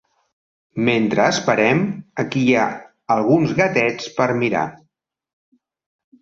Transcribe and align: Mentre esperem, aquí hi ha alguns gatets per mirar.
Mentre 0.85 1.27
esperem, 1.33 1.83
aquí 2.23 2.41
hi 2.45 2.55
ha 2.61 2.63
alguns 3.17 3.53
gatets 3.61 4.09
per 4.17 4.29
mirar. 4.41 4.65